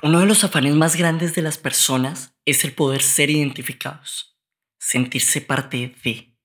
Uno 0.00 0.20
de 0.20 0.26
los 0.26 0.44
afanes 0.44 0.76
más 0.76 0.94
grandes 0.94 1.34
de 1.34 1.42
las 1.42 1.58
personas 1.58 2.32
es 2.44 2.62
el 2.64 2.72
poder 2.72 3.02
ser 3.02 3.30
identificados, 3.30 4.38
sentirse 4.78 5.40
parte 5.40 5.92
de. 6.04 6.36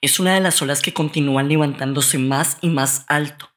Es 0.00 0.18
una 0.18 0.34
de 0.34 0.40
las 0.40 0.60
olas 0.60 0.82
que 0.82 0.92
continúan 0.92 1.48
levantándose 1.48 2.18
más 2.18 2.58
y 2.62 2.68
más 2.68 3.04
alto, 3.06 3.48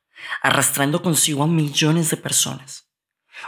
arrastrando 0.44 1.02
consigo 1.02 1.42
a 1.42 1.48
millones 1.48 2.12
de 2.12 2.18
personas. 2.18 2.92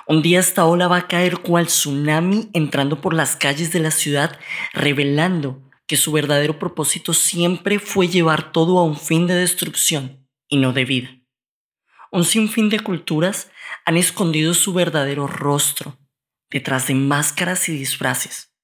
Un 0.08 0.24
día 0.24 0.40
esta 0.40 0.66
ola 0.66 0.88
va 0.88 0.98
a 0.98 1.08
caer 1.08 1.38
cual 1.38 1.68
tsunami 1.68 2.50
entrando 2.54 3.00
por 3.00 3.14
las 3.14 3.36
calles 3.36 3.72
de 3.72 3.80
la 3.80 3.92
ciudad, 3.92 4.40
revelando 4.74 5.62
que 5.86 5.98
su 5.98 6.12
verdadero 6.12 6.58
propósito 6.58 7.14
siempre 7.14 7.78
fue 7.78 8.08
llevar 8.08 8.52
todo 8.52 8.80
a 8.80 8.84
un 8.84 8.98
fin 8.98 9.28
de 9.28 9.36
destrucción 9.36 10.28
y 10.48 10.58
no 10.58 10.74
de 10.74 10.86
vida. 10.86 11.25
Un 12.16 12.24
sinfín 12.24 12.70
de 12.70 12.80
culturas 12.80 13.52
han 13.84 13.98
escondido 13.98 14.54
su 14.54 14.72
verdadero 14.72 15.28
rostro 15.28 16.00
detrás 16.50 16.88
de 16.88 16.96
máscaras 16.96 17.68
y 17.68 17.74
disfraces. 17.74 18.56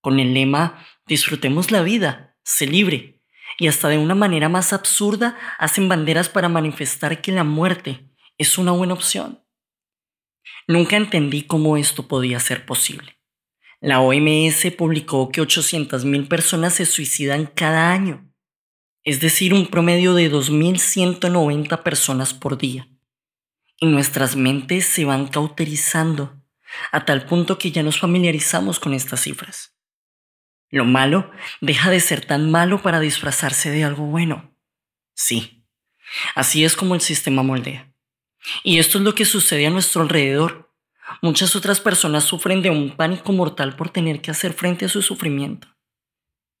Con 0.00 0.18
el 0.18 0.32
lema 0.32 0.82
Disfrutemos 1.06 1.70
la 1.70 1.82
vida, 1.82 2.38
sé 2.42 2.66
libre, 2.66 3.22
y 3.58 3.68
hasta 3.68 3.88
de 3.90 3.98
una 3.98 4.14
manera 4.14 4.48
más 4.48 4.72
absurda 4.72 5.36
hacen 5.58 5.90
banderas 5.90 6.30
para 6.30 6.48
manifestar 6.48 7.20
que 7.20 7.32
la 7.32 7.44
muerte 7.44 8.08
es 8.38 8.56
una 8.56 8.72
buena 8.72 8.94
opción. 8.94 9.44
Nunca 10.66 10.96
entendí 10.96 11.42
cómo 11.42 11.76
esto 11.76 12.08
podía 12.08 12.40
ser 12.40 12.64
posible. 12.64 13.18
La 13.78 14.00
OMS 14.00 14.72
publicó 14.74 15.28
que 15.28 15.42
800.000 15.42 16.28
personas 16.28 16.72
se 16.72 16.86
suicidan 16.86 17.44
cada 17.44 17.92
año, 17.92 18.32
es 19.06 19.20
decir, 19.20 19.54
un 19.54 19.68
promedio 19.68 20.14
de 20.14 20.28
2.190 20.28 21.84
personas 21.84 22.34
por 22.34 22.58
día 22.58 22.88
y 23.78 23.86
nuestras 23.86 24.36
mentes 24.36 24.86
se 24.86 25.04
van 25.04 25.26
cauterizando 25.26 26.42
a 26.92 27.04
tal 27.04 27.26
punto 27.26 27.58
que 27.58 27.70
ya 27.70 27.82
nos 27.82 27.98
familiarizamos 27.98 28.80
con 28.80 28.94
estas 28.94 29.20
cifras. 29.20 29.74
Lo 30.70 30.84
malo 30.84 31.30
deja 31.60 31.90
de 31.90 32.00
ser 32.00 32.24
tan 32.24 32.50
malo 32.50 32.82
para 32.82 33.00
disfrazarse 33.00 33.70
de 33.70 33.84
algo 33.84 34.06
bueno. 34.06 34.56
Sí, 35.14 35.64
así 36.34 36.64
es 36.64 36.74
como 36.74 36.94
el 36.94 37.00
sistema 37.00 37.42
moldea. 37.42 37.92
Y 38.62 38.78
esto 38.78 38.98
es 38.98 39.04
lo 39.04 39.14
que 39.14 39.24
sucede 39.24 39.66
a 39.66 39.70
nuestro 39.70 40.02
alrededor. 40.02 40.74
Muchas 41.22 41.54
otras 41.54 41.80
personas 41.80 42.24
sufren 42.24 42.62
de 42.62 42.70
un 42.70 42.96
pánico 42.96 43.32
mortal 43.32 43.76
por 43.76 43.90
tener 43.90 44.20
que 44.20 44.30
hacer 44.30 44.52
frente 44.52 44.86
a 44.86 44.88
su 44.88 45.02
sufrimiento 45.02 45.68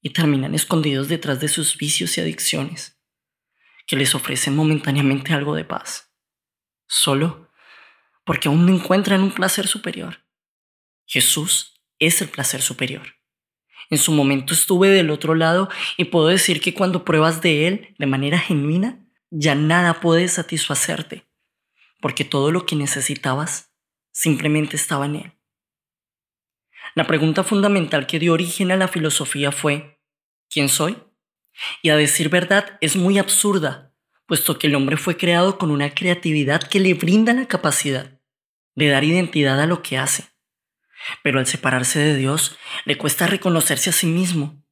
y 0.00 0.10
terminan 0.10 0.54
escondidos 0.54 1.08
detrás 1.08 1.40
de 1.40 1.48
sus 1.48 1.76
vicios 1.76 2.16
y 2.16 2.20
adicciones, 2.20 3.00
que 3.86 3.96
les 3.96 4.14
ofrecen 4.14 4.54
momentáneamente 4.54 5.32
algo 5.32 5.54
de 5.56 5.64
paz 5.64 6.05
solo 6.86 7.46
porque 8.24 8.48
aún 8.48 8.66
no 8.66 8.74
encuentran 8.74 9.22
un 9.22 9.30
placer 9.30 9.68
superior. 9.68 10.24
Jesús 11.06 11.80
es 12.00 12.20
el 12.20 12.28
placer 12.28 12.60
superior. 12.60 13.14
En 13.88 13.98
su 13.98 14.10
momento 14.10 14.52
estuve 14.52 14.88
del 14.88 15.10
otro 15.10 15.36
lado 15.36 15.68
y 15.96 16.06
puedo 16.06 16.26
decir 16.26 16.60
que 16.60 16.74
cuando 16.74 17.04
pruebas 17.04 17.40
de 17.40 17.68
Él 17.68 17.94
de 17.98 18.06
manera 18.06 18.38
genuina, 18.40 19.06
ya 19.30 19.54
nada 19.54 20.00
puede 20.00 20.26
satisfacerte, 20.26 21.24
porque 22.00 22.24
todo 22.24 22.50
lo 22.50 22.66
que 22.66 22.74
necesitabas 22.74 23.72
simplemente 24.10 24.76
estaba 24.76 25.06
en 25.06 25.16
Él. 25.16 25.32
La 26.96 27.06
pregunta 27.06 27.44
fundamental 27.44 28.06
que 28.06 28.18
dio 28.18 28.32
origen 28.32 28.72
a 28.72 28.76
la 28.76 28.88
filosofía 28.88 29.52
fue, 29.52 30.00
¿quién 30.50 30.68
soy? 30.68 30.96
Y 31.80 31.90
a 31.90 31.96
decir 31.96 32.28
verdad 32.28 32.76
es 32.80 32.96
muy 32.96 33.18
absurda, 33.18 33.85
puesto 34.26 34.58
que 34.58 34.66
el 34.66 34.74
hombre 34.74 34.96
fue 34.96 35.16
creado 35.16 35.58
con 35.58 35.70
una 35.70 35.94
creatividad 35.94 36.62
que 36.62 36.80
le 36.80 36.94
brinda 36.94 37.32
la 37.32 37.46
capacidad 37.46 38.20
de 38.74 38.88
dar 38.88 39.04
identidad 39.04 39.60
a 39.60 39.66
lo 39.66 39.82
que 39.82 39.98
hace. 39.98 40.28
Pero 41.22 41.38
al 41.38 41.46
separarse 41.46 41.98
de 41.98 42.16
Dios, 42.16 42.58
le 42.84 42.98
cuesta 42.98 43.26
reconocerse 43.26 43.90
a 43.90 43.92
sí 43.92 44.06
mismo. 44.06 44.62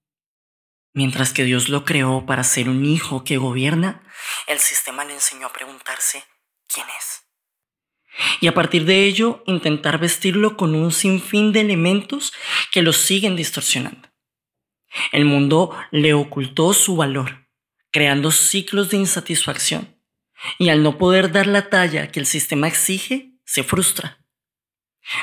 Mientras 0.93 1.33
que 1.33 1.45
Dios 1.45 1.69
lo 1.69 1.85
creó 1.85 2.27
para 2.27 2.45
ser 2.45 2.69
un 2.69 2.85
hijo 2.85 3.25
que 3.25 3.37
gobierna, 3.37 4.03
el 4.47 4.59
sistema 4.59 5.05
le 5.05 5.15
enseñó 5.15 5.47
a 5.47 5.53
preguntarse 5.53 6.25
quién 6.69 6.87
es. 6.99 7.23
Y 8.41 8.47
a 8.47 8.55
partir 8.55 8.85
de 8.85 9.05
ello, 9.05 9.43
intentar 9.47 9.99
vestirlo 9.99 10.57
con 10.57 10.75
un 10.75 10.93
sinfín 10.93 11.53
de 11.53 11.61
elementos 11.61 12.33
que 12.71 12.83
lo 12.83 12.93
siguen 12.93 13.37
distorsionando. 13.37 14.09
El 15.11 15.25
mundo 15.25 15.77
le 15.91 16.15
ocultó 16.15 16.73
su 16.73 16.97
valor 16.97 17.44
creando 17.95 18.33
ciclos 18.33 18.91
de 18.91 18.97
insatisfacción. 18.97 19.97
Y 20.59 20.71
al 20.71 20.83
no 20.83 20.99
poder 20.99 21.31
dar 21.31 21.47
la 21.47 21.71
talla 21.71 22.09
que 22.11 22.19
el 22.19 22.27
sistema 22.27 22.67
exige, 22.67 23.39
se 23.45 23.63
frustra. 23.63 24.27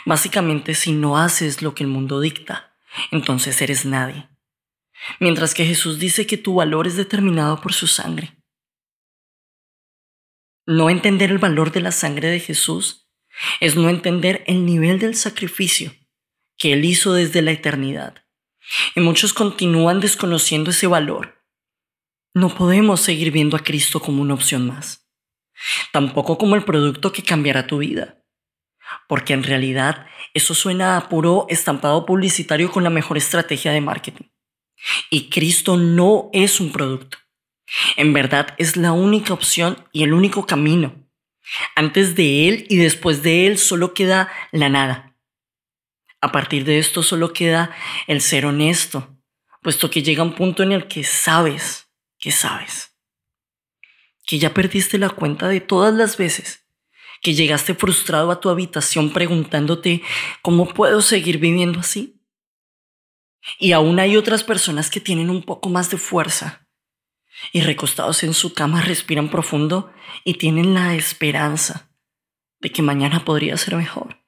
Básicamente, 0.06 0.74
si 0.74 0.94
no 0.94 1.18
haces 1.18 1.62
lo 1.62 1.76
que 1.76 1.84
el 1.84 1.90
mundo 1.90 2.22
dicta, 2.22 2.78
entonces 3.12 3.62
eres 3.62 3.84
nadie. 3.84 4.30
Mientras 5.20 5.54
que 5.54 5.66
Jesús 5.66 6.00
dice 6.00 6.26
que 6.26 6.38
tu 6.38 6.56
valor 6.56 6.88
es 6.88 6.96
determinado 6.96 7.60
por 7.60 7.74
su 7.74 7.88
sangre. 7.88 8.38
No 10.66 10.90
entender 10.90 11.30
el 11.30 11.40
valor 11.40 11.74
de 11.74 11.82
la 11.82 11.92
sangre 11.92 12.30
de 12.30 12.40
Jesús 12.40 13.10
es 13.60 13.76
no 13.76 13.90
entender 13.90 14.46
el 14.48 14.66
nivel 14.66 14.98
del 14.98 15.16
sacrificio 15.16 15.94
que 16.58 16.72
Él 16.72 16.86
hizo 16.86 17.12
desde 17.12 17.42
la 17.42 17.52
eternidad. 17.52 18.24
Y 18.96 19.02
muchos 19.02 19.34
continúan 19.34 20.00
desconociendo 20.00 20.72
ese 20.72 20.88
valor 20.88 21.41
no 22.34 22.54
podemos 22.56 23.02
seguir 23.02 23.32
viendo 23.32 23.58
a 23.58 23.64
Cristo 23.64 24.00
como 24.00 24.22
una 24.22 24.34
opción 24.34 24.68
más, 24.68 25.08
tampoco 25.92 26.38
como 26.38 26.56
el 26.56 26.64
producto 26.64 27.12
que 27.12 27.24
cambiará 27.24 27.68
tu 27.68 27.80
vida, 27.80 28.24
porque 29.08 29.34
en 29.34 29.44
realidad 29.44 30.06
eso 30.34 30.54
suena 30.54 30.98
a 30.98 31.10
puro 31.10 31.46
estampado 31.50 32.06
publicitario 32.06 32.72
con 32.72 32.84
la 32.84 32.90
mejor 32.90 33.18
estrategia 33.18 33.72
de 33.72 33.82
marketing. 33.82 34.26
Y 35.10 35.30
Cristo 35.30 35.78
no 35.78 36.30
es 36.34 36.60
un 36.60 36.72
producto. 36.72 37.18
En 37.98 38.14
verdad 38.14 38.56
es 38.58 38.78
la 38.78 38.94
única 38.94 39.34
opción 39.34 39.86
y 39.92 40.04
el 40.04 40.14
único 40.14 40.46
camino. 40.46 40.96
Antes 41.76 42.16
de 42.16 42.48
Él 42.48 42.66
y 42.70 42.78
después 42.78 43.24
de 43.24 43.48
Él 43.48 43.58
solo 43.58 43.94
queda 43.94 44.32
la 44.52 44.70
nada. 44.70 45.18
A 46.22 46.32
partir 46.32 46.66
de 46.66 46.80
esto 46.80 47.04
solo 47.04 47.34
queda 47.34 47.76
el 48.08 48.22
ser 48.22 48.46
honesto, 48.46 49.18
puesto 49.62 49.90
que 49.90 50.04
llega 50.04 50.24
un 50.24 50.36
punto 50.36 50.64
en 50.64 50.72
el 50.72 50.88
que 50.88 51.04
sabes 51.04 51.91
¿Qué 52.22 52.32
sabes? 52.32 52.96
Que 54.26 54.38
ya 54.38 54.54
perdiste 54.54 55.00
la 55.00 55.10
cuenta 55.10 55.48
de 55.50 55.60
todas 55.60 55.94
las 55.94 56.18
veces 56.18 56.68
que 57.22 57.34
llegaste 57.34 57.74
frustrado 57.74 58.32
a 58.32 58.40
tu 58.40 58.50
habitación 58.50 59.12
preguntándote 59.12 60.04
cómo 60.42 60.68
puedo 60.68 61.02
seguir 61.02 61.40
viviendo 61.40 61.80
así. 61.80 62.22
Y 63.60 63.72
aún 63.72 64.00
hay 64.00 64.18
otras 64.18 64.44
personas 64.44 64.92
que 64.92 65.00
tienen 65.00 65.32
un 65.32 65.42
poco 65.44 65.70
más 65.70 65.90
de 65.90 65.98
fuerza 65.98 66.68
y 67.52 67.62
recostados 67.62 68.24
en 68.24 68.36
su 68.36 68.54
cama 68.54 68.82
respiran 68.82 69.30
profundo 69.30 69.92
y 70.24 70.36
tienen 70.36 70.76
la 70.76 70.94
esperanza 70.94 71.92
de 72.60 72.72
que 72.72 72.84
mañana 72.84 73.26
podría 73.26 73.58
ser 73.58 73.76
mejor. 73.76 74.24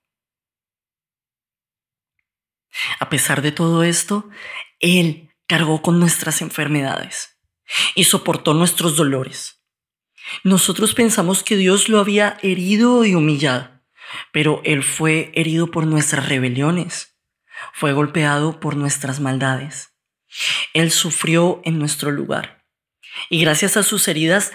A 2.99 3.09
pesar 3.09 3.43
de 3.43 3.51
todo 3.51 3.83
esto, 3.83 4.29
Él 4.79 5.29
cargó 5.45 5.83
con 5.83 5.99
nuestras 5.99 6.41
enfermedades 6.41 7.32
y 7.96 8.06
soportó 8.06 8.53
nuestros 8.53 8.96
dolores. 8.96 9.62
Nosotros 10.44 10.94
pensamos 10.94 11.44
que 11.44 11.57
Dios 11.57 11.90
lo 11.90 12.00
había 12.00 12.38
herido 12.41 13.06
y 13.06 13.16
humillado, 13.16 13.69
pero 14.31 14.62
Él 14.63 14.84
fue 14.84 15.31
herido 15.35 15.72
por 15.72 15.85
nuestras 15.85 16.28
rebeliones, 16.28 17.18
fue 17.74 17.94
golpeado 17.94 18.59
por 18.59 18.75
nuestras 18.75 19.19
maldades. 19.19 19.94
Él 20.74 20.91
sufrió 20.91 21.62
en 21.66 21.78
nuestro 21.78 22.12
lugar 22.12 22.66
y 23.29 23.41
gracias 23.41 23.78
a 23.78 23.84
sus 23.84 24.07
heridas 24.07 24.51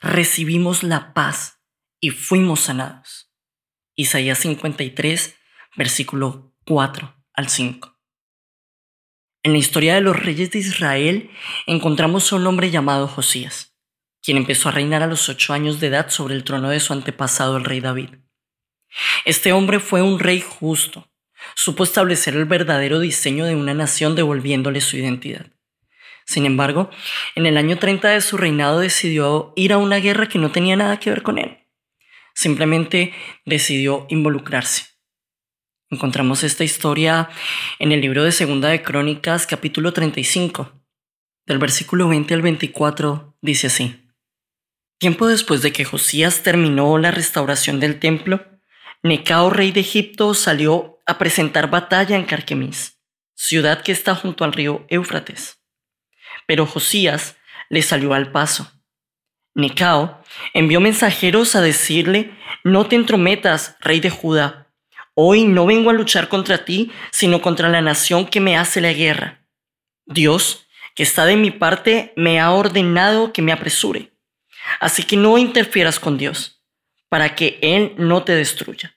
recibimos 0.00 0.82
la 0.82 1.14
paz 1.14 1.60
y 2.00 2.10
fuimos 2.10 2.60
sanados. 2.60 3.30
Isaías 3.94 4.38
53, 4.38 5.36
versículo 5.76 6.54
4 6.64 7.14
al 7.34 7.48
5. 7.48 7.91
En 9.44 9.52
la 9.52 9.58
historia 9.58 9.94
de 9.96 10.00
los 10.00 10.16
reyes 10.16 10.52
de 10.52 10.60
Israel 10.60 11.30
encontramos 11.66 12.32
a 12.32 12.36
un 12.36 12.46
hombre 12.46 12.70
llamado 12.70 13.08
Josías, 13.08 13.74
quien 14.22 14.36
empezó 14.36 14.68
a 14.68 14.72
reinar 14.72 15.02
a 15.02 15.08
los 15.08 15.28
ocho 15.28 15.52
años 15.52 15.80
de 15.80 15.88
edad 15.88 16.10
sobre 16.10 16.36
el 16.36 16.44
trono 16.44 16.70
de 16.70 16.78
su 16.78 16.92
antepasado 16.92 17.56
el 17.56 17.64
rey 17.64 17.80
David. 17.80 18.10
Este 19.24 19.52
hombre 19.52 19.80
fue 19.80 20.00
un 20.00 20.20
rey 20.20 20.40
justo, 20.40 21.10
supo 21.56 21.82
establecer 21.82 22.36
el 22.36 22.44
verdadero 22.44 23.00
diseño 23.00 23.44
de 23.44 23.56
una 23.56 23.74
nación 23.74 24.14
devolviéndole 24.14 24.80
su 24.80 24.96
identidad. 24.96 25.46
Sin 26.24 26.46
embargo, 26.46 26.88
en 27.34 27.46
el 27.46 27.56
año 27.56 27.78
30 27.78 28.10
de 28.10 28.20
su 28.20 28.36
reinado 28.36 28.78
decidió 28.78 29.52
ir 29.56 29.72
a 29.72 29.78
una 29.78 29.96
guerra 29.96 30.28
que 30.28 30.38
no 30.38 30.52
tenía 30.52 30.76
nada 30.76 31.00
que 31.00 31.10
ver 31.10 31.22
con 31.22 31.38
él. 31.38 31.66
Simplemente 32.32 33.12
decidió 33.44 34.06
involucrarse. 34.08 34.91
Encontramos 35.92 36.42
esta 36.42 36.64
historia 36.64 37.28
en 37.78 37.92
el 37.92 38.00
libro 38.00 38.24
de 38.24 38.32
Segunda 38.32 38.70
de 38.70 38.80
Crónicas, 38.80 39.46
capítulo 39.46 39.92
35. 39.92 40.72
Del 41.44 41.58
versículo 41.58 42.08
20 42.08 42.32
al 42.32 42.40
24 42.40 43.36
dice 43.42 43.66
así. 43.66 44.02
Tiempo 44.98 45.26
después 45.26 45.60
de 45.60 45.70
que 45.74 45.84
Josías 45.84 46.42
terminó 46.42 46.96
la 46.96 47.10
restauración 47.10 47.78
del 47.78 48.00
templo, 48.00 48.42
Necao, 49.02 49.50
rey 49.50 49.70
de 49.70 49.80
Egipto, 49.80 50.32
salió 50.32 50.98
a 51.04 51.18
presentar 51.18 51.68
batalla 51.68 52.16
en 52.16 52.24
Carquemis, 52.24 52.98
ciudad 53.34 53.82
que 53.82 53.92
está 53.92 54.14
junto 54.14 54.44
al 54.44 54.54
río 54.54 54.86
Éufrates. 54.88 55.62
Pero 56.46 56.64
Josías 56.64 57.36
le 57.68 57.82
salió 57.82 58.14
al 58.14 58.32
paso. 58.32 58.72
Necao 59.54 60.22
envió 60.54 60.80
mensajeros 60.80 61.54
a 61.54 61.60
decirle, 61.60 62.34
no 62.64 62.86
te 62.86 62.96
entrometas, 62.96 63.76
rey 63.80 64.00
de 64.00 64.08
Judá. 64.08 64.61
Hoy 65.14 65.44
no 65.44 65.66
vengo 65.66 65.90
a 65.90 65.92
luchar 65.92 66.28
contra 66.28 66.64
ti, 66.64 66.90
sino 67.10 67.42
contra 67.42 67.68
la 67.68 67.82
nación 67.82 68.26
que 68.26 68.40
me 68.40 68.56
hace 68.56 68.80
la 68.80 68.92
guerra. 68.92 69.44
Dios, 70.06 70.66
que 70.94 71.02
está 71.02 71.26
de 71.26 71.36
mi 71.36 71.50
parte, 71.50 72.12
me 72.16 72.40
ha 72.40 72.50
ordenado 72.52 73.32
que 73.32 73.42
me 73.42 73.52
apresure. 73.52 74.12
Así 74.80 75.02
que 75.02 75.16
no 75.16 75.38
interfieras 75.38 76.00
con 76.00 76.16
Dios 76.16 76.62
para 77.08 77.34
que 77.34 77.58
Él 77.60 77.94
no 77.98 78.22
te 78.22 78.34
destruya. 78.34 78.96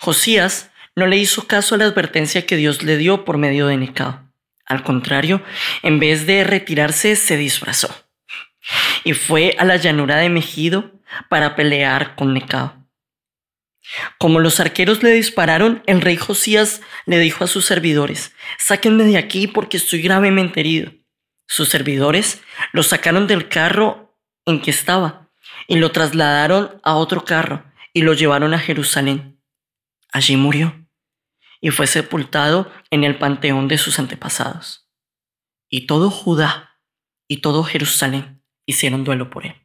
Josías 0.00 0.70
no 0.96 1.06
le 1.06 1.16
hizo 1.16 1.46
caso 1.46 1.74
a 1.74 1.78
la 1.78 1.84
advertencia 1.84 2.46
que 2.46 2.56
Dios 2.56 2.82
le 2.82 2.96
dio 2.96 3.24
por 3.24 3.38
medio 3.38 3.66
de 3.66 3.76
Necao. 3.76 4.20
Al 4.66 4.82
contrario, 4.82 5.42
en 5.82 6.00
vez 6.00 6.26
de 6.26 6.42
retirarse, 6.42 7.16
se 7.16 7.36
disfrazó 7.36 7.94
y 9.04 9.12
fue 9.12 9.54
a 9.58 9.64
la 9.64 9.76
llanura 9.76 10.16
de 10.16 10.30
Mejido 10.30 10.92
para 11.28 11.54
pelear 11.54 12.16
con 12.16 12.32
Necao. 12.32 12.83
Como 14.18 14.40
los 14.40 14.60
arqueros 14.60 15.02
le 15.02 15.10
dispararon, 15.10 15.82
el 15.86 16.00
rey 16.00 16.16
Josías 16.16 16.80
le 17.06 17.18
dijo 17.18 17.44
a 17.44 17.46
sus 17.46 17.66
servidores, 17.66 18.32
sáquenme 18.58 19.04
de 19.04 19.18
aquí 19.18 19.46
porque 19.46 19.76
estoy 19.76 20.00
gravemente 20.02 20.60
herido. 20.60 20.92
Sus 21.46 21.68
servidores 21.68 22.40
lo 22.72 22.82
sacaron 22.82 23.26
del 23.26 23.48
carro 23.48 24.18
en 24.46 24.60
que 24.60 24.70
estaba 24.70 25.30
y 25.68 25.76
lo 25.76 25.92
trasladaron 25.92 26.80
a 26.82 26.94
otro 26.94 27.24
carro 27.24 27.64
y 27.92 28.02
lo 28.02 28.14
llevaron 28.14 28.54
a 28.54 28.58
Jerusalén. 28.58 29.40
Allí 30.12 30.36
murió 30.36 30.86
y 31.60 31.70
fue 31.70 31.86
sepultado 31.86 32.70
en 32.90 33.04
el 33.04 33.18
panteón 33.18 33.68
de 33.68 33.78
sus 33.78 33.98
antepasados. 33.98 34.90
Y 35.68 35.86
todo 35.86 36.10
Judá 36.10 36.78
y 37.28 37.38
todo 37.38 37.64
Jerusalén 37.64 38.42
hicieron 38.66 39.04
duelo 39.04 39.30
por 39.30 39.46
él. 39.46 39.63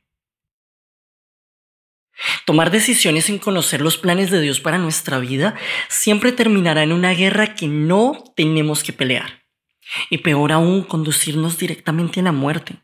Tomar 2.45 2.71
decisiones 2.71 3.25
sin 3.25 3.39
conocer 3.39 3.81
los 3.81 3.97
planes 3.97 4.31
de 4.31 4.41
Dios 4.41 4.59
para 4.59 4.77
nuestra 4.77 5.19
vida 5.19 5.55
siempre 5.87 6.31
terminará 6.31 6.83
en 6.83 6.91
una 6.91 7.13
guerra 7.13 7.55
que 7.55 7.67
no 7.67 8.23
tenemos 8.35 8.83
que 8.83 8.93
pelear. 8.93 9.43
Y 10.09 10.19
peor 10.19 10.51
aún, 10.51 10.83
conducirnos 10.83 11.57
directamente 11.57 12.19
a 12.19 12.23
la 12.23 12.31
muerte. 12.31 12.75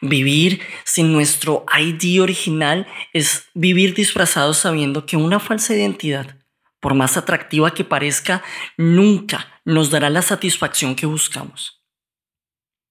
Vivir 0.00 0.60
sin 0.84 1.12
nuestro 1.12 1.64
ID 1.78 2.20
original 2.20 2.86
es 3.12 3.48
vivir 3.54 3.94
disfrazados 3.94 4.58
sabiendo 4.58 5.06
que 5.06 5.16
una 5.16 5.38
falsa 5.38 5.74
identidad, 5.74 6.36
por 6.80 6.94
más 6.94 7.16
atractiva 7.16 7.72
que 7.72 7.84
parezca, 7.84 8.42
nunca 8.76 9.60
nos 9.64 9.90
dará 9.90 10.10
la 10.10 10.22
satisfacción 10.22 10.96
que 10.96 11.06
buscamos. 11.06 11.84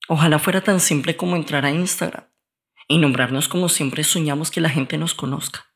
Ojalá 0.07 0.39
fuera 0.39 0.61
tan 0.61 0.79
simple 0.79 1.17
como 1.17 1.35
entrar 1.35 1.65
a 1.65 1.71
Instagram 1.71 2.23
y 2.87 2.97
nombrarnos 2.97 3.47
como 3.47 3.69
siempre 3.69 4.03
soñamos 4.03 4.51
que 4.51 4.61
la 4.61 4.69
gente 4.69 4.97
nos 4.97 5.13
conozca, 5.13 5.73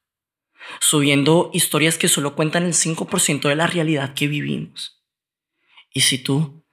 subiendo 0.79 1.51
historias 1.53 1.97
que 1.97 2.07
solo 2.07 2.35
cuentan 2.35 2.63
el 2.63 2.73
5% 2.73 3.49
de 3.49 3.55
la 3.55 3.67
realidad 3.67 4.13
que 4.13 4.27
vivimos. 4.27 5.03
Y 5.93 6.01
si 6.01 6.17
tú, 6.17 6.65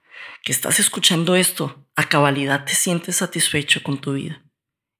que 0.43 0.51
estás 0.51 0.79
escuchando 0.79 1.35
esto, 1.35 1.87
a 1.95 2.07
cabalidad 2.07 2.63
te 2.65 2.73
sientes 2.73 3.17
satisfecho 3.17 3.83
con 3.83 3.99
tu 3.99 4.13
vida 4.13 4.45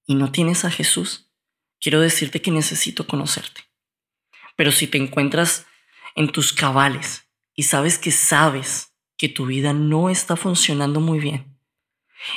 y 0.06 0.16
no 0.16 0.32
tienes 0.32 0.66
a 0.66 0.72
Jesús, 0.72 1.32
quiero 1.80 2.02
decirte 2.02 2.42
que 2.42 2.52
necesito 2.52 3.08
conocerte. 3.08 3.62
Pero 4.58 4.72
si 4.72 4.88
te 4.88 4.98
encuentras 4.98 5.66
en 6.16 6.30
tus 6.32 6.52
cabales 6.52 7.30
y 7.56 7.64
sabes 7.64 7.98
que 7.98 8.12
sabes 8.12 8.94
que 9.18 9.30
tu 9.30 9.46
vida 9.46 9.72
no 9.72 10.10
está 10.10 10.36
funcionando 10.36 11.00
muy 11.00 11.20
bien 11.20 11.59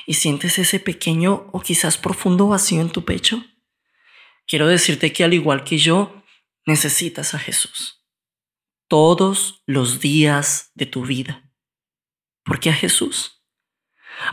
y 0.06 0.14
sientes 0.14 0.58
ese 0.58 0.80
pequeño 0.80 1.48
o 1.52 1.60
quizás 1.60 1.98
profundo 1.98 2.48
vacío 2.48 2.80
en 2.80 2.90
tu 2.90 3.04
pecho, 3.04 3.44
quiero 4.46 4.68
decirte 4.68 5.12
que 5.12 5.24
al 5.24 5.34
igual 5.34 5.64
que 5.64 5.78
yo, 5.78 6.22
necesitas 6.66 7.34
a 7.34 7.38
Jesús 7.38 8.02
todos 8.92 9.62
los 9.64 10.00
días 10.00 10.70
de 10.74 10.84
tu 10.84 11.06
vida. 11.06 11.50
¿Por 12.44 12.60
qué 12.60 12.68
a 12.68 12.74
Jesús? 12.74 13.42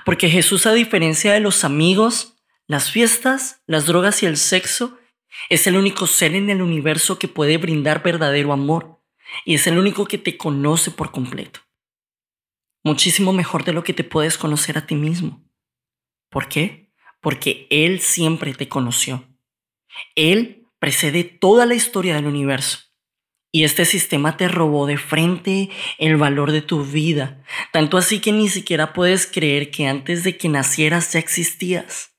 Porque 0.03 0.29
Jesús, 0.29 0.65
a 0.65 0.73
diferencia 0.73 1.31
de 1.31 1.39
los 1.39 1.63
amigos, 1.63 2.35
las 2.67 2.91
fiestas, 2.91 3.61
las 3.67 3.85
drogas 3.85 4.21
y 4.21 4.25
el 4.25 4.35
sexo, 4.35 4.99
es 5.49 5.65
el 5.67 5.77
único 5.77 6.07
ser 6.07 6.35
en 6.35 6.49
el 6.49 6.61
universo 6.61 7.17
que 7.19 7.29
puede 7.29 7.57
brindar 7.57 8.03
verdadero 8.03 8.51
amor 8.51 9.01
y 9.45 9.55
es 9.55 9.65
el 9.67 9.77
único 9.77 10.05
que 10.05 10.17
te 10.17 10.37
conoce 10.37 10.91
por 10.91 11.11
completo. 11.11 11.61
Muchísimo 12.83 13.33
mejor 13.33 13.65
de 13.65 13.73
lo 13.73 13.83
que 13.83 13.93
te 13.93 14.03
puedes 14.03 14.37
conocer 14.37 14.77
a 14.77 14.85
ti 14.85 14.95
mismo. 14.95 15.43
¿Por 16.29 16.47
qué? 16.47 16.91
Porque 17.21 17.67
Él 17.69 17.99
siempre 17.99 18.53
te 18.53 18.69
conoció. 18.69 19.27
Él 20.15 20.67
precede 20.79 21.23
toda 21.23 21.65
la 21.65 21.75
historia 21.75 22.15
del 22.15 22.27
universo. 22.27 22.79
Y 23.51 23.63
este 23.63 23.85
sistema 23.85 24.37
te 24.37 24.47
robó 24.47 24.85
de 24.85 24.97
frente 24.97 25.69
el 25.97 26.17
valor 26.17 26.51
de 26.51 26.61
tu 26.61 26.85
vida, 26.85 27.43
tanto 27.73 27.97
así 27.97 28.19
que 28.19 28.31
ni 28.31 28.47
siquiera 28.47 28.93
puedes 28.93 29.25
creer 29.25 29.71
que 29.71 29.87
antes 29.87 30.23
de 30.23 30.37
que 30.37 30.49
nacieras 30.49 31.13
ya 31.13 31.19
existías. 31.19 32.15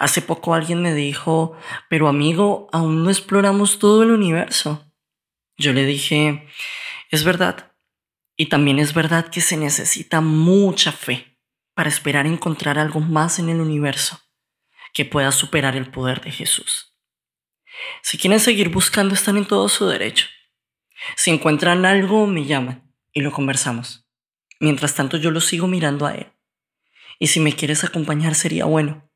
Hace 0.00 0.22
poco 0.22 0.54
alguien 0.54 0.82
me 0.82 0.94
dijo, 0.94 1.56
pero 1.88 2.08
amigo, 2.08 2.68
aún 2.72 3.04
no 3.04 3.10
exploramos 3.10 3.78
todo 3.78 4.02
el 4.02 4.10
universo. 4.10 4.92
Yo 5.56 5.72
le 5.72 5.86
dije, 5.86 6.48
es 7.10 7.22
verdad. 7.22 7.75
Y 8.36 8.46
también 8.46 8.78
es 8.78 8.92
verdad 8.92 9.28
que 9.28 9.40
se 9.40 9.56
necesita 9.56 10.20
mucha 10.20 10.92
fe 10.92 11.38
para 11.74 11.88
esperar 11.88 12.26
encontrar 12.26 12.78
algo 12.78 13.00
más 13.00 13.38
en 13.38 13.48
el 13.48 13.60
universo 13.60 14.20
que 14.92 15.04
pueda 15.04 15.32
superar 15.32 15.76
el 15.76 15.90
poder 15.90 16.20
de 16.22 16.30
Jesús. 16.30 16.96
Si 18.02 18.18
quieren 18.18 18.40
seguir 18.40 18.70
buscando, 18.70 19.14
están 19.14 19.36
en 19.36 19.46
todo 19.46 19.68
su 19.68 19.86
derecho. 19.86 20.26
Si 21.16 21.30
encuentran 21.30 21.84
algo, 21.84 22.26
me 22.26 22.46
llaman 22.46 22.90
y 23.12 23.20
lo 23.20 23.30
conversamos. 23.30 24.06
Mientras 24.60 24.94
tanto, 24.94 25.16
yo 25.16 25.30
lo 25.30 25.40
sigo 25.40 25.66
mirando 25.66 26.06
a 26.06 26.14
él. 26.14 26.32
Y 27.18 27.28
si 27.28 27.40
me 27.40 27.54
quieres 27.54 27.84
acompañar, 27.84 28.34
sería 28.34 28.64
bueno. 28.64 29.10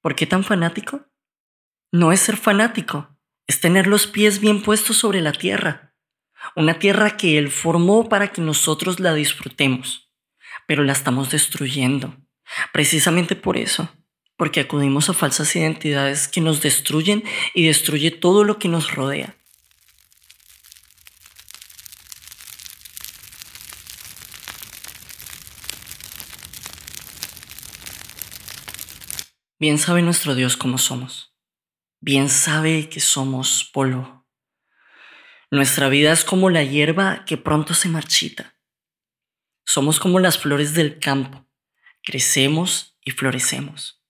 ¿Por 0.00 0.16
qué 0.16 0.26
tan 0.26 0.42
fanático? 0.42 1.06
No 1.92 2.12
es 2.12 2.20
ser 2.20 2.36
fanático, 2.36 3.16
es 3.46 3.60
tener 3.60 3.86
los 3.86 4.06
pies 4.06 4.40
bien 4.40 4.62
puestos 4.62 4.96
sobre 4.96 5.20
la 5.20 5.32
tierra. 5.32 5.91
Una 6.56 6.78
tierra 6.78 7.16
que 7.16 7.38
Él 7.38 7.50
formó 7.50 8.08
para 8.08 8.28
que 8.28 8.40
nosotros 8.40 9.00
la 9.00 9.14
disfrutemos, 9.14 10.10
pero 10.66 10.84
la 10.84 10.92
estamos 10.92 11.30
destruyendo. 11.30 12.16
Precisamente 12.72 13.36
por 13.36 13.56
eso 13.56 13.88
porque 14.42 14.58
acudimos 14.58 15.08
a 15.08 15.12
falsas 15.12 15.54
identidades 15.54 16.26
que 16.26 16.40
nos 16.40 16.62
destruyen 16.62 17.22
y 17.54 17.66
destruye 17.66 18.10
todo 18.10 18.42
lo 18.42 18.58
que 18.58 18.66
nos 18.66 18.92
rodea. 18.92 19.36
Bien 29.60 29.78
sabe 29.78 30.02
nuestro 30.02 30.34
Dios 30.34 30.56
cómo 30.56 30.76
somos. 30.76 31.36
Bien 32.00 32.28
sabe 32.28 32.88
que 32.88 32.98
somos 32.98 33.70
polvo. 33.72 34.21
Nuestra 35.52 35.88
vida 35.88 36.10
es 36.10 36.24
como 36.24 36.50
la 36.50 36.64
hierba 36.64 37.24
que 37.24 37.36
pronto 37.36 37.74
se 37.74 37.88
marchita. 37.88 38.56
Somos 39.64 40.00
como 40.00 40.18
las 40.18 40.36
flores 40.36 40.74
del 40.74 40.98
campo. 40.98 41.46
Crecemos 42.02 42.98
y 43.04 43.12
florecemos 43.12 44.02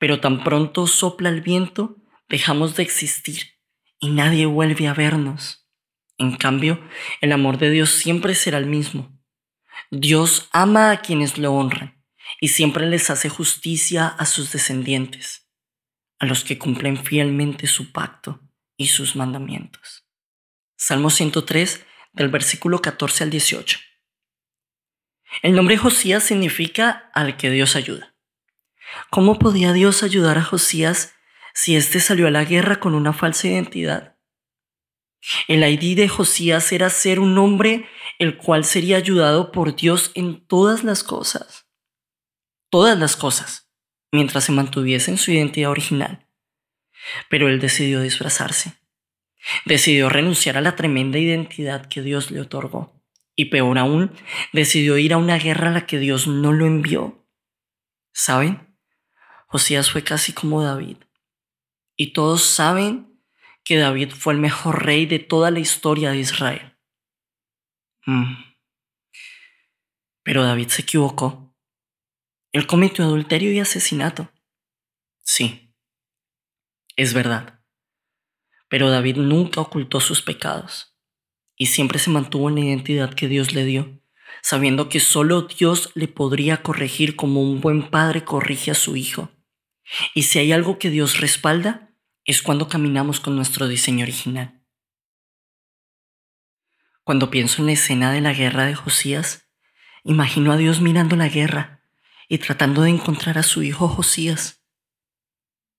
pero 0.00 0.18
tan 0.18 0.42
pronto 0.42 0.86
sopla 0.86 1.28
el 1.28 1.42
viento, 1.42 1.98
dejamos 2.28 2.74
de 2.74 2.82
existir 2.82 3.58
y 4.00 4.08
nadie 4.08 4.46
vuelve 4.46 4.88
a 4.88 4.94
vernos. 4.94 5.68
En 6.16 6.36
cambio, 6.36 6.82
el 7.20 7.32
amor 7.32 7.58
de 7.58 7.70
Dios 7.70 7.90
siempre 7.90 8.34
será 8.34 8.56
el 8.56 8.64
mismo. 8.64 9.20
Dios 9.90 10.48
ama 10.52 10.90
a 10.90 11.02
quienes 11.02 11.36
lo 11.36 11.52
honran 11.52 12.02
y 12.40 12.48
siempre 12.48 12.88
les 12.88 13.10
hace 13.10 13.28
justicia 13.28 14.06
a 14.06 14.24
sus 14.24 14.52
descendientes, 14.52 15.50
a 16.18 16.24
los 16.24 16.44
que 16.44 16.58
cumplen 16.58 16.96
fielmente 16.96 17.66
su 17.66 17.92
pacto 17.92 18.40
y 18.78 18.86
sus 18.86 19.16
mandamientos. 19.16 19.99
Salmo 20.82 21.10
103 21.10 21.84
del 22.14 22.30
versículo 22.30 22.80
14 22.80 23.24
al 23.24 23.30
18. 23.30 23.78
El 25.42 25.54
nombre 25.54 25.76
Josías 25.76 26.24
significa 26.24 27.10
al 27.12 27.36
que 27.36 27.50
Dios 27.50 27.76
ayuda. 27.76 28.14
¿Cómo 29.10 29.38
podía 29.38 29.74
Dios 29.74 30.02
ayudar 30.02 30.38
a 30.38 30.42
Josías 30.42 31.12
si 31.52 31.76
éste 31.76 32.00
salió 32.00 32.28
a 32.28 32.30
la 32.30 32.44
guerra 32.44 32.80
con 32.80 32.94
una 32.94 33.12
falsa 33.12 33.48
identidad? 33.48 34.16
El 35.48 35.68
ID 35.68 35.98
de 35.98 36.08
Josías 36.08 36.72
era 36.72 36.88
ser 36.88 37.20
un 37.20 37.36
hombre 37.36 37.86
el 38.18 38.38
cual 38.38 38.64
sería 38.64 38.96
ayudado 38.96 39.52
por 39.52 39.76
Dios 39.76 40.12
en 40.14 40.46
todas 40.46 40.82
las 40.82 41.04
cosas. 41.04 41.66
Todas 42.70 42.98
las 42.98 43.16
cosas, 43.16 43.70
mientras 44.12 44.44
se 44.44 44.52
mantuviese 44.52 45.10
en 45.10 45.18
su 45.18 45.30
identidad 45.30 45.72
original. 45.72 46.26
Pero 47.28 47.50
él 47.50 47.60
decidió 47.60 48.00
disfrazarse. 48.00 48.79
Decidió 49.64 50.08
renunciar 50.08 50.56
a 50.56 50.60
la 50.60 50.76
tremenda 50.76 51.18
identidad 51.18 51.86
que 51.86 52.02
Dios 52.02 52.30
le 52.30 52.40
otorgó. 52.40 52.92
Y 53.36 53.46
peor 53.46 53.78
aún, 53.78 54.12
decidió 54.52 54.98
ir 54.98 55.12
a 55.12 55.18
una 55.18 55.38
guerra 55.38 55.70
a 55.70 55.72
la 55.72 55.86
que 55.86 55.98
Dios 55.98 56.26
no 56.26 56.52
lo 56.52 56.66
envió. 56.66 57.26
¿Saben? 58.12 58.76
Josías 59.46 59.90
fue 59.90 60.04
casi 60.04 60.32
como 60.32 60.62
David. 60.62 60.98
Y 61.96 62.12
todos 62.12 62.42
saben 62.42 63.20
que 63.64 63.78
David 63.78 64.10
fue 64.10 64.32
el 64.32 64.40
mejor 64.40 64.84
rey 64.84 65.06
de 65.06 65.18
toda 65.18 65.50
la 65.50 65.60
historia 65.60 66.10
de 66.10 66.18
Israel. 66.18 66.76
Mm. 68.06 68.34
Pero 70.22 70.44
David 70.44 70.68
se 70.68 70.82
equivocó. 70.82 71.54
Él 72.52 72.66
cometió 72.66 73.04
adulterio 73.04 73.52
y 73.52 73.60
asesinato. 73.60 74.30
Sí, 75.22 75.72
es 76.96 77.14
verdad. 77.14 77.59
Pero 78.70 78.88
David 78.88 79.16
nunca 79.16 79.60
ocultó 79.60 80.00
sus 80.00 80.22
pecados 80.22 80.96
y 81.56 81.66
siempre 81.66 81.98
se 81.98 82.08
mantuvo 82.08 82.48
en 82.48 82.54
la 82.54 82.60
identidad 82.62 83.12
que 83.12 83.28
Dios 83.28 83.52
le 83.52 83.64
dio, 83.64 84.00
sabiendo 84.42 84.88
que 84.88 85.00
solo 85.00 85.42
Dios 85.42 85.90
le 85.94 86.08
podría 86.08 86.62
corregir 86.62 87.16
como 87.16 87.42
un 87.42 87.60
buen 87.60 87.90
padre 87.90 88.24
corrige 88.24 88.70
a 88.70 88.74
su 88.74 88.96
hijo. 88.96 89.28
Y 90.14 90.22
si 90.22 90.38
hay 90.38 90.52
algo 90.52 90.78
que 90.78 90.88
Dios 90.88 91.20
respalda, 91.20 91.90
es 92.24 92.42
cuando 92.42 92.68
caminamos 92.68 93.20
con 93.20 93.36
nuestro 93.36 93.68
diseño 93.68 94.04
original. 94.04 94.64
Cuando 97.02 97.28
pienso 97.28 97.60
en 97.60 97.66
la 97.66 97.72
escena 97.72 98.12
de 98.12 98.20
la 98.20 98.32
guerra 98.32 98.66
de 98.66 98.74
Josías, 98.74 99.50
imagino 100.04 100.52
a 100.52 100.56
Dios 100.56 100.80
mirando 100.80 101.16
la 101.16 101.28
guerra 101.28 101.82
y 102.28 102.38
tratando 102.38 102.82
de 102.82 102.90
encontrar 102.90 103.36
a 103.36 103.42
su 103.42 103.64
hijo 103.64 103.88
Josías, 103.88 104.64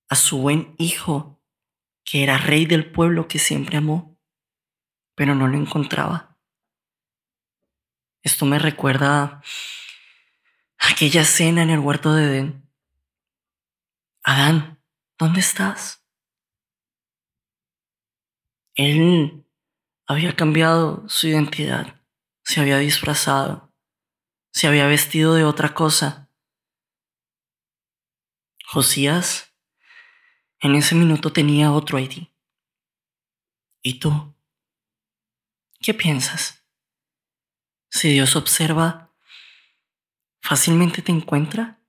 a 0.10 0.16
su 0.16 0.40
buen 0.40 0.76
hijo, 0.78 1.41
que 2.04 2.24
era 2.24 2.38
rey 2.38 2.66
del 2.66 2.92
pueblo 2.92 3.28
que 3.28 3.40
siempre 3.40 3.78
amó, 3.78 4.20
pero 5.16 5.36
no 5.36 5.48
lo 5.48 5.58
encontraba. 5.58 6.38
Esto 8.24 8.46
me 8.46 8.60
recuerda 8.60 9.42
a 10.78 10.90
aquella 10.92 11.22
escena 11.22 11.64
en 11.64 11.70
el 11.70 11.80
huerto 11.80 12.14
de 12.14 12.26
Edén. 12.26 12.70
Adán, 14.24 14.84
¿dónde 15.18 15.40
estás? 15.40 16.06
Él 18.76 19.46
había 20.06 20.36
cambiado 20.36 21.08
su 21.10 21.28
identidad, 21.28 22.02
se 22.44 22.62
había 22.62 22.78
disfrazado, 22.78 23.74
se 24.52 24.68
había 24.68 24.88
vestido 24.88 25.34
de 25.34 25.44
otra 25.44 25.74
cosa. 25.74 26.30
Josías 28.66 29.51
en 30.62 30.76
ese 30.76 30.96
minuto 30.96 31.34
tenía 31.34 31.72
otro 31.72 32.00
ID. 32.00 32.28
¿Y 33.82 34.00
tú? 34.00 34.36
¿Qué 35.80 35.94
piensas? 35.96 36.64
Si 37.90 38.10
Dios 38.10 38.36
observa, 38.36 39.12
¿fácilmente 40.42 41.02
te 41.02 41.12
encuentra? 41.12 41.82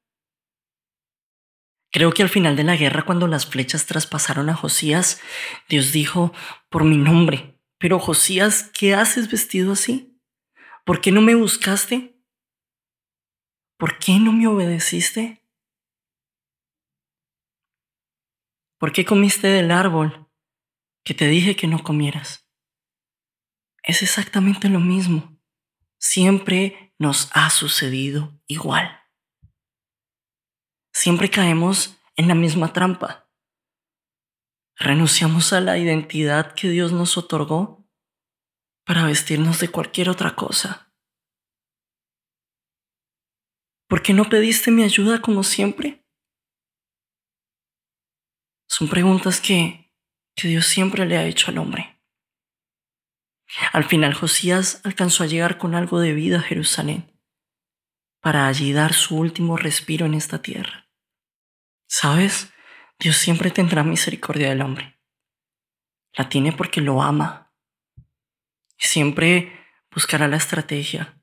Creo 1.91 2.15
que 2.15 2.23
al 2.23 2.31
final 2.31 2.57
de 2.57 2.65
la 2.65 2.77
guerra, 2.77 3.05
cuando 3.05 3.27
las 3.27 3.45
flechas 3.45 3.85
traspasaron 3.85 4.49
a 4.49 4.55
Josías, 4.55 5.21
Dios 5.69 5.93
dijo, 5.93 6.33
por 6.71 6.85
mi 6.85 6.97
nombre, 6.97 7.61
pero 7.77 7.99
Josías, 7.99 8.71
¿qué 8.73 8.95
haces 8.95 9.31
vestido 9.31 9.73
así? 9.73 10.19
¿Por 10.87 11.03
qué 11.03 11.13
no 11.13 11.21
me 11.21 11.35
buscaste? 11.35 12.19
¿Por 13.77 13.99
qué 13.99 14.19
no 14.19 14.33
me 14.33 14.47
obedeciste? 14.47 15.42
¿Por 18.83 18.93
qué 18.93 19.05
comiste 19.05 19.47
del 19.47 19.71
árbol 19.71 20.29
que 21.05 21.15
te 21.15 21.29
dije 21.29 21.55
que 21.55 21.69
no 21.69 21.85
comieras? 21.85 22.51
Es 23.85 24.03
exactamente 24.03 24.69
lo 24.69 24.81
mismo. 24.81 25.39
Siempre 26.01 26.93
nos 26.99 27.31
ha 27.33 27.49
sucedido 27.51 28.43
igual 28.49 29.03
siempre 30.93 31.31
caemos 31.31 31.99
en 32.17 32.29
la 32.29 32.35
misma 32.35 32.73
trampa. 32.73 33.29
Renunciamos 34.77 35.53
a 35.53 35.61
la 35.61 35.79
identidad 35.79 36.55
que 36.55 36.69
Dios 36.69 36.93
nos 36.93 37.17
otorgó 37.17 37.89
para 38.85 39.07
vestirnos 39.07 39.61
de 39.61 39.69
cualquier 39.69 40.09
otra 40.09 40.35
cosa. 40.35 40.95
¿Por 43.89 44.03
qué 44.03 44.13
no 44.13 44.29
pediste 44.29 44.71
mi 44.71 44.83
ayuda 44.83 45.21
como 45.21 45.43
siempre? 45.43 46.02
Son 48.75 48.89
preguntas 48.89 49.43
que, 49.43 49.93
que 50.35 50.49
Dios 50.49 50.65
siempre 50.65 51.05
le 51.05 51.19
ha 51.19 51.27
hecho 51.27 51.51
al 51.51 51.59
hombre. 51.59 52.01
Al 53.71 53.85
final 53.85 54.15
Josías 54.15 54.81
alcanzó 54.83 55.25
a 55.25 55.27
llegar 55.27 55.59
con 55.59 55.75
algo 55.75 56.01
de 56.01 56.15
vida 56.15 56.39
a 56.39 56.43
Jerusalén 56.43 57.21
para 58.23 58.47
allí 58.47 58.73
dar 58.73 58.95
su 58.95 59.19
último 59.19 59.59
respiro 59.59 60.07
en 60.07 60.15
esta 60.15 60.41
tierra. 60.41 60.89
¿Sabes? 61.87 62.51
Dios 62.99 63.19
siempre 63.19 63.51
tendrá 63.51 63.85
misericordia 63.85 64.49
del 64.49 64.63
hombre. 64.63 64.99
La 66.15 66.31
tiene 66.31 66.53
porque 66.53 66.81
lo 66.81 67.03
ama. 67.03 67.53
Siempre 68.79 69.53
buscará 69.91 70.29
la 70.29 70.39
estrategia 70.39 71.23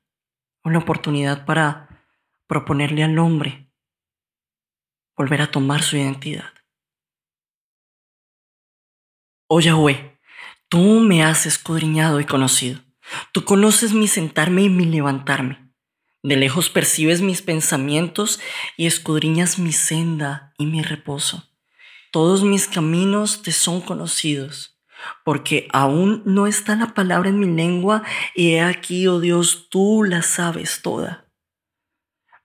o 0.62 0.70
la 0.70 0.78
oportunidad 0.78 1.44
para 1.46 2.06
proponerle 2.46 3.02
al 3.02 3.18
hombre 3.18 3.72
volver 5.16 5.42
a 5.42 5.50
tomar 5.50 5.82
su 5.82 5.96
identidad. 5.96 6.59
Oh 9.52 9.58
Yahweh, 9.58 10.16
tú 10.68 11.00
me 11.00 11.24
has 11.24 11.44
escudriñado 11.44 12.20
y 12.20 12.24
conocido. 12.24 12.78
Tú 13.32 13.44
conoces 13.44 13.92
mi 13.92 14.06
sentarme 14.06 14.62
y 14.62 14.68
mi 14.68 14.84
levantarme. 14.84 15.72
De 16.22 16.36
lejos 16.36 16.70
percibes 16.70 17.20
mis 17.20 17.42
pensamientos 17.42 18.38
y 18.76 18.86
escudriñas 18.86 19.58
mi 19.58 19.72
senda 19.72 20.54
y 20.56 20.66
mi 20.66 20.82
reposo. 20.82 21.50
Todos 22.12 22.44
mis 22.44 22.68
caminos 22.68 23.42
te 23.42 23.50
son 23.50 23.80
conocidos, 23.80 24.78
porque 25.24 25.66
aún 25.72 26.22
no 26.24 26.46
está 26.46 26.76
la 26.76 26.94
palabra 26.94 27.30
en 27.30 27.40
mi 27.40 27.48
lengua 27.48 28.04
y 28.36 28.52
he 28.52 28.60
aquí, 28.60 29.08
oh 29.08 29.18
Dios, 29.18 29.66
tú 29.68 30.04
la 30.04 30.22
sabes 30.22 30.80
toda. 30.80 31.28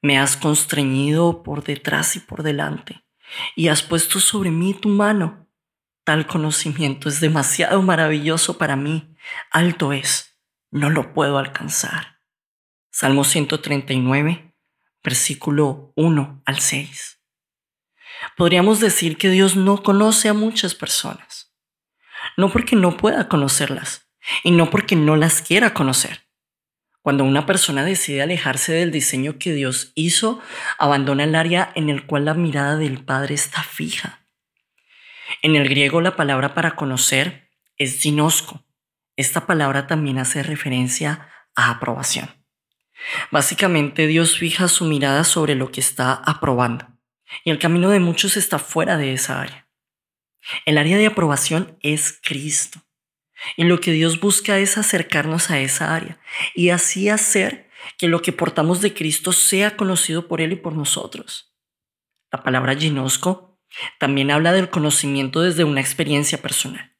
Me 0.02 0.18
has 0.18 0.38
constreñido 0.38 1.44
por 1.44 1.64
detrás 1.64 2.16
y 2.16 2.20
por 2.20 2.42
delante, 2.42 3.06
y 3.56 3.68
has 3.68 3.84
puesto 3.84 4.20
sobre 4.20 4.50
mí 4.50 4.74
tu 4.74 4.90
mano. 4.90 5.45
Tal 6.06 6.28
conocimiento 6.28 7.10
es 7.10 7.20
demasiado 7.20 7.82
maravilloso 7.82 8.60
para 8.60 8.76
mí, 8.76 9.16
alto 9.50 9.92
es, 9.92 10.38
no 10.70 10.92
lo 10.92 11.16
puedo 11.16 11.40
alcanzar. 11.40 12.20
Salmo 12.92 13.24
139, 13.24 14.56
versículo 15.04 15.94
1 15.96 16.44
al 16.46 16.60
6. 16.60 17.20
Podríamos 18.38 18.80
decir 18.80 19.18
que 19.18 19.32
Dios 19.32 19.56
no 19.56 19.82
conoce 19.82 20.30
a 20.30 20.36
muchas 20.36 20.76
personas, 20.76 21.56
no 22.38 22.52
porque 22.52 22.76
no 22.76 22.98
pueda 22.98 23.28
conocerlas 23.28 24.08
y 24.44 24.52
no 24.52 24.70
porque 24.70 24.96
no 24.96 25.16
las 25.16 25.42
quiera 25.42 25.74
conocer. 25.74 26.28
Cuando 27.02 27.24
una 27.24 27.48
persona 27.48 27.84
decide 27.84 28.22
alejarse 28.22 28.74
del 28.74 28.92
diseño 28.92 29.40
que 29.40 29.54
Dios 29.54 29.92
hizo, 29.96 30.40
abandona 30.78 31.24
el 31.24 31.34
área 31.34 31.72
en 31.74 31.90
el 31.90 32.06
cual 32.06 32.26
la 32.26 32.36
mirada 32.36 32.78
del 32.78 33.04
Padre 33.04 33.34
está 33.34 33.64
fija. 33.64 34.25
En 35.42 35.56
el 35.56 35.68
griego 35.68 36.02
la 36.02 36.16
palabra 36.16 36.54
para 36.54 36.76
conocer 36.76 37.50
es 37.78 38.00
ginosco. 38.00 38.64
Esta 39.16 39.46
palabra 39.46 39.88
también 39.88 40.18
hace 40.18 40.44
referencia 40.44 41.30
a 41.56 41.72
aprobación. 41.72 42.30
Básicamente 43.32 44.08
Dios 44.08 44.38
fija 44.38 44.68
su 44.68 44.86
mirada 44.86 45.24
sobre 45.24 45.56
lo 45.56 45.72
que 45.72 45.82
está 45.82 46.14
aprobando 46.14 46.88
y 47.44 47.52
el 47.52 47.60
camino 47.60 47.90
de 47.90 48.00
muchos 48.00 48.38
está 48.38 48.60
fuera 48.60 48.98
de 48.98 49.14
esa 49.14 49.42
área. 49.42 49.68
El 50.66 50.78
área 50.78 50.98
de 50.98 51.08
aprobación 51.08 51.78
es 51.82 52.20
Cristo 52.24 52.80
y 53.58 53.64
lo 53.64 53.80
que 53.82 53.92
Dios 53.92 54.20
busca 54.20 54.58
es 54.60 54.78
acercarnos 54.78 55.50
a 55.50 55.60
esa 55.60 55.96
área 55.96 56.20
y 56.54 56.70
así 56.70 57.10
hacer 57.10 57.70
que 57.98 58.08
lo 58.08 58.22
que 58.22 58.32
portamos 58.32 58.82
de 58.82 58.94
Cristo 58.94 59.32
sea 59.32 59.76
conocido 59.76 60.28
por 60.28 60.42
Él 60.42 60.54
y 60.54 60.56
por 60.56 60.74
nosotros. 60.74 61.54
La 62.32 62.44
palabra 62.44 62.76
ginosco 62.76 63.55
también 64.00 64.32
habla 64.32 64.52
del 64.52 64.70
conocimiento 64.70 65.42
desde 65.42 65.64
una 65.64 65.82
experiencia 65.82 66.42
personal. 66.42 66.96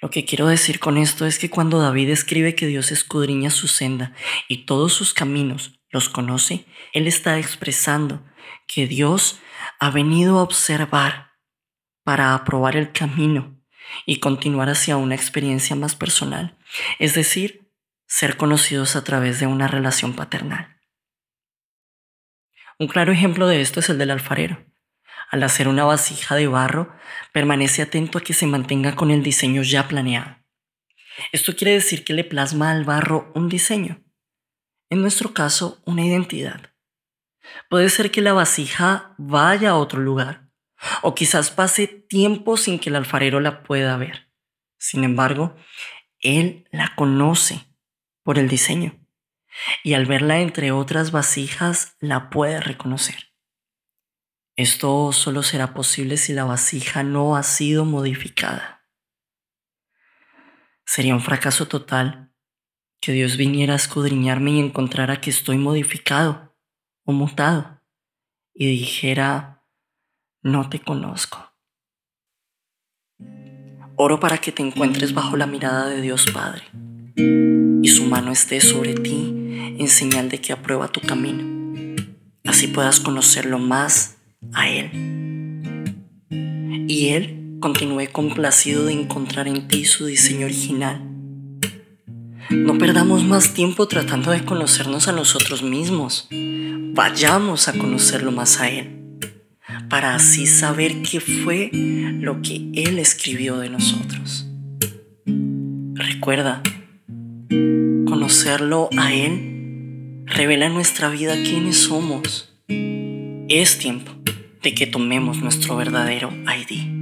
Lo 0.00 0.10
que 0.10 0.24
quiero 0.24 0.46
decir 0.46 0.78
con 0.78 0.96
esto 0.96 1.26
es 1.26 1.38
que 1.38 1.50
cuando 1.50 1.80
David 1.80 2.10
escribe 2.10 2.54
que 2.54 2.66
Dios 2.66 2.92
escudriña 2.92 3.50
su 3.50 3.66
senda 3.66 4.14
y 4.48 4.64
todos 4.64 4.92
sus 4.92 5.12
caminos 5.12 5.80
los 5.90 6.08
conoce, 6.08 6.66
él 6.92 7.06
está 7.06 7.38
expresando 7.38 8.24
que 8.66 8.86
Dios 8.86 9.40
ha 9.80 9.90
venido 9.90 10.38
a 10.38 10.42
observar 10.42 11.32
para 12.04 12.34
aprobar 12.34 12.76
el 12.76 12.92
camino 12.92 13.60
y 14.06 14.20
continuar 14.20 14.68
hacia 14.68 14.96
una 14.96 15.14
experiencia 15.14 15.74
más 15.74 15.96
personal, 15.96 16.56
es 16.98 17.14
decir, 17.14 17.72
ser 18.06 18.36
conocidos 18.36 18.96
a 18.96 19.04
través 19.04 19.40
de 19.40 19.46
una 19.46 19.66
relación 19.66 20.14
paternal. 20.14 20.76
Un 22.78 22.86
claro 22.86 23.12
ejemplo 23.12 23.48
de 23.48 23.60
esto 23.60 23.80
es 23.80 23.88
el 23.88 23.98
del 23.98 24.10
alfarero. 24.10 24.64
Al 25.30 25.42
hacer 25.42 25.68
una 25.68 25.84
vasija 25.84 26.36
de 26.36 26.46
barro, 26.46 26.94
permanece 27.32 27.82
atento 27.82 28.18
a 28.18 28.20
que 28.22 28.32
se 28.32 28.46
mantenga 28.46 28.94
con 28.96 29.10
el 29.10 29.22
diseño 29.22 29.62
ya 29.62 29.86
planeado. 29.86 30.36
Esto 31.32 31.54
quiere 31.54 31.72
decir 31.72 32.04
que 32.04 32.14
le 32.14 32.24
plasma 32.24 32.70
al 32.70 32.84
barro 32.84 33.30
un 33.34 33.48
diseño, 33.48 34.02
en 34.90 35.02
nuestro 35.02 35.34
caso 35.34 35.82
una 35.84 36.04
identidad. 36.04 36.72
Puede 37.68 37.88
ser 37.90 38.10
que 38.10 38.20
la 38.20 38.32
vasija 38.32 39.14
vaya 39.18 39.70
a 39.70 39.76
otro 39.76 40.00
lugar, 40.00 40.48
o 41.02 41.14
quizás 41.14 41.50
pase 41.50 41.86
tiempo 41.86 42.56
sin 42.56 42.78
que 42.78 42.88
el 42.88 42.96
alfarero 42.96 43.40
la 43.40 43.62
pueda 43.62 43.96
ver. 43.96 44.30
Sin 44.78 45.04
embargo, 45.04 45.56
él 46.20 46.68
la 46.70 46.94
conoce 46.94 47.66
por 48.22 48.38
el 48.38 48.48
diseño, 48.48 48.98
y 49.82 49.94
al 49.94 50.06
verla 50.06 50.40
entre 50.40 50.72
otras 50.72 51.10
vasijas 51.10 51.96
la 52.00 52.30
puede 52.30 52.60
reconocer. 52.60 53.27
Esto 54.58 55.12
solo 55.12 55.44
será 55.44 55.72
posible 55.72 56.16
si 56.16 56.32
la 56.32 56.42
vasija 56.42 57.04
no 57.04 57.36
ha 57.36 57.44
sido 57.44 57.84
modificada. 57.84 58.84
Sería 60.84 61.14
un 61.14 61.20
fracaso 61.20 61.68
total 61.68 62.34
que 63.00 63.12
Dios 63.12 63.36
viniera 63.36 63.74
a 63.74 63.76
escudriñarme 63.76 64.50
y 64.50 64.58
encontrara 64.58 65.20
que 65.20 65.30
estoy 65.30 65.58
modificado 65.58 66.56
o 67.04 67.12
mutado 67.12 67.84
y 68.52 68.66
dijera, 68.66 69.64
no 70.42 70.68
te 70.68 70.80
conozco. 70.80 71.54
Oro 73.94 74.18
para 74.18 74.38
que 74.38 74.50
te 74.50 74.64
encuentres 74.64 75.14
bajo 75.14 75.36
la 75.36 75.46
mirada 75.46 75.88
de 75.88 76.00
Dios 76.00 76.32
Padre 76.32 76.64
y 77.14 77.88
su 77.90 78.06
mano 78.06 78.32
esté 78.32 78.60
sobre 78.60 78.94
ti 78.94 79.76
en 79.78 79.86
señal 79.86 80.28
de 80.28 80.40
que 80.40 80.52
aprueba 80.52 80.88
tu 80.88 81.00
camino. 81.00 81.94
Así 82.44 82.66
puedas 82.66 82.98
conocerlo 82.98 83.60
más 83.60 84.17
a 84.52 84.68
Él. 84.68 84.90
Y 86.88 87.08
Él 87.08 87.58
continúe 87.60 88.10
complacido 88.12 88.84
de 88.84 88.92
encontrar 88.92 89.48
en 89.48 89.68
ti 89.68 89.84
su 89.84 90.06
diseño 90.06 90.46
original. 90.46 91.02
No 92.50 92.78
perdamos 92.78 93.24
más 93.24 93.52
tiempo 93.52 93.88
tratando 93.88 94.30
de 94.30 94.44
conocernos 94.44 95.08
a 95.08 95.12
nosotros 95.12 95.62
mismos. 95.62 96.28
Vayamos 96.30 97.68
a 97.68 97.74
conocerlo 97.74 98.32
más 98.32 98.60
a 98.60 98.70
Él, 98.70 99.20
para 99.90 100.14
así 100.14 100.46
saber 100.46 101.02
qué 101.02 101.20
fue 101.20 101.70
lo 101.72 102.40
que 102.40 102.70
Él 102.74 102.98
escribió 102.98 103.58
de 103.58 103.70
nosotros. 103.70 104.46
Recuerda, 105.94 106.62
conocerlo 108.06 108.88
a 108.96 109.12
Él 109.12 109.56
revela 110.26 110.66
en 110.66 110.74
nuestra 110.74 111.08
vida 111.08 111.34
quiénes 111.42 111.76
somos. 111.76 112.54
Es 113.50 113.78
tiempo 113.78 114.12
de 114.62 114.74
que 114.74 114.86
tomemos 114.86 115.38
nuestro 115.38 115.74
verdadero 115.74 116.30
ID. 116.30 116.98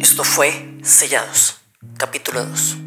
Esto 0.00 0.24
fue 0.24 0.50
Sellados, 0.82 1.60
capítulo 1.96 2.44
2. 2.44 2.85